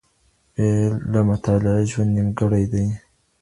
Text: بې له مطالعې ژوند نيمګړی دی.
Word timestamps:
بې 0.55 0.69
له 1.11 1.19
مطالعې 1.29 1.83
ژوند 1.91 2.09
نيمګړی 2.17 2.65
دی. 2.71 2.85